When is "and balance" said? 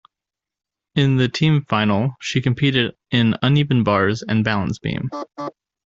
4.23-4.79